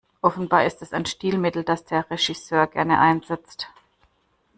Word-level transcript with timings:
Offenbar 0.23 0.65
ist 0.65 0.81
es 0.81 0.93
ein 0.93 1.05
Stilmittel, 1.05 1.63
das 1.63 1.85
der 1.85 2.09
Regisseur 2.09 2.65
gerne 2.65 2.97
einsetzt. 2.99 3.69